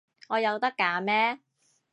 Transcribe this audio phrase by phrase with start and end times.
[0.29, 1.39] 我有得揀咩？